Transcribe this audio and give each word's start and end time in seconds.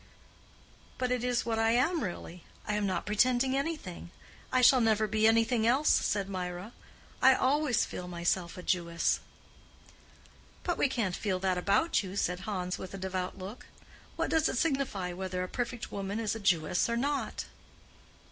"But 0.97 1.11
it 1.11 1.23
is 1.23 1.45
what 1.45 1.59
I 1.59 1.73
am 1.73 2.03
really. 2.03 2.43
I 2.67 2.73
am 2.73 2.87
not 2.87 3.05
pretending 3.05 3.55
anything. 3.55 4.09
I 4.51 4.61
shall 4.61 4.81
never 4.81 5.05
be 5.05 5.27
anything 5.27 5.67
else," 5.67 5.89
said 5.89 6.27
Mirah. 6.27 6.73
"I 7.21 7.35
always 7.35 7.85
feel 7.85 8.07
myself 8.07 8.57
a 8.57 8.63
Jewess." 8.63 9.19
"But 10.63 10.79
we 10.79 10.89
can't 10.89 11.15
feel 11.15 11.37
that 11.41 11.59
about 11.59 12.01
you," 12.01 12.15
said 12.15 12.49
Hans, 12.49 12.79
with 12.79 12.95
a 12.95 12.97
devout 12.97 13.37
look. 13.37 13.67
"What 14.15 14.31
does 14.31 14.49
it 14.49 14.57
signify 14.57 15.13
whether 15.13 15.43
a 15.43 15.47
perfect 15.47 15.91
woman 15.91 16.19
is 16.19 16.33
a 16.33 16.39
Jewess 16.39 16.89
or 16.89 16.97
not?" 16.97 17.45